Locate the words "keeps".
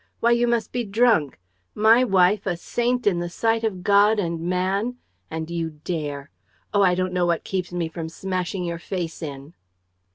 7.43-7.71